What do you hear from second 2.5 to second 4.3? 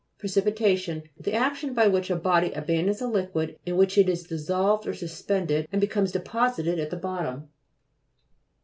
abandons a liquid in which it is